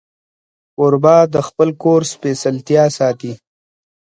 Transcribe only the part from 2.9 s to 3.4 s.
ساتي.